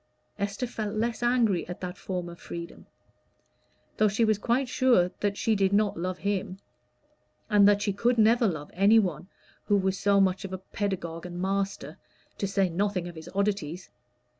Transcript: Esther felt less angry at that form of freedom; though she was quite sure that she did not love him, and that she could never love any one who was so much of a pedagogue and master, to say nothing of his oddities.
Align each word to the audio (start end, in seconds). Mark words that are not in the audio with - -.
Esther 0.39 0.65
felt 0.65 0.95
less 0.95 1.21
angry 1.21 1.67
at 1.67 1.79
that 1.79 1.95
form 1.95 2.27
of 2.27 2.39
freedom; 2.41 2.87
though 3.97 4.07
she 4.07 4.25
was 4.25 4.39
quite 4.39 4.67
sure 4.67 5.11
that 5.19 5.37
she 5.37 5.55
did 5.55 5.71
not 5.71 5.95
love 5.95 6.17
him, 6.17 6.57
and 7.51 7.67
that 7.67 7.83
she 7.83 7.93
could 7.93 8.17
never 8.17 8.47
love 8.47 8.71
any 8.73 8.97
one 8.97 9.27
who 9.65 9.77
was 9.77 9.99
so 9.99 10.19
much 10.19 10.43
of 10.43 10.51
a 10.51 10.57
pedagogue 10.57 11.27
and 11.27 11.39
master, 11.39 11.99
to 12.39 12.47
say 12.47 12.67
nothing 12.67 13.07
of 13.07 13.13
his 13.13 13.29
oddities. 13.35 13.91